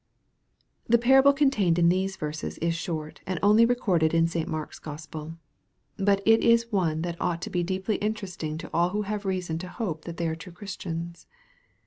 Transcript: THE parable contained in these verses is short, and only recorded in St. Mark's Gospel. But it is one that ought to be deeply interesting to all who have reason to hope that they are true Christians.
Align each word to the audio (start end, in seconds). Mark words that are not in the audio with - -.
THE 0.89 0.97
parable 0.97 1.31
contained 1.31 1.77
in 1.77 1.89
these 1.89 2.15
verses 2.15 2.57
is 2.57 2.73
short, 2.73 3.21
and 3.27 3.37
only 3.43 3.67
recorded 3.67 4.15
in 4.15 4.25
St. 4.27 4.47
Mark's 4.49 4.79
Gospel. 4.79 5.35
But 5.97 6.23
it 6.25 6.43
is 6.43 6.71
one 6.71 7.03
that 7.03 7.21
ought 7.21 7.39
to 7.43 7.51
be 7.51 7.61
deeply 7.61 7.97
interesting 7.97 8.57
to 8.57 8.69
all 8.73 8.89
who 8.89 9.03
have 9.03 9.25
reason 9.25 9.59
to 9.59 9.67
hope 9.67 10.05
that 10.05 10.17
they 10.17 10.27
are 10.27 10.35
true 10.35 10.53
Christians. 10.53 11.27